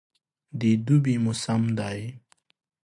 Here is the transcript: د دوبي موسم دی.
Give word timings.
د 0.59 0.61
دوبي 0.85 1.15
موسم 1.25 1.61
دی. 1.79 1.99